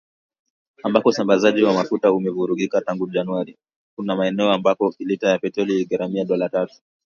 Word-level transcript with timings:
Ambako 0.83 1.07
usambazaji 1.09 1.61
mafuta 1.61 2.11
umevurugika 2.13 2.81
tangu 2.81 3.09
Januari, 3.09 3.57
kuna 3.95 4.15
maeneo 4.15 4.51
ambako 4.51 4.93
lita 4.99 5.27
ya 5.29 5.39
petroli 5.39 5.75
inagharimu 5.81 6.25
dola 6.25 6.49
tatu 6.49 6.75